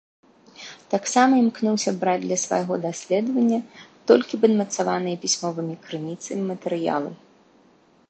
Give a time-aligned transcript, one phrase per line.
[0.93, 3.59] Таксама імкнуўся браць для свайго даследавання
[4.13, 7.09] толькі падмацаваныя пісьмовымі крыніцамі матэрыялы.